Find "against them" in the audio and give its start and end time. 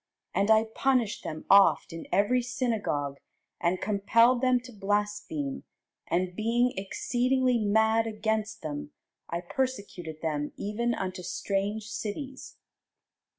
8.07-8.93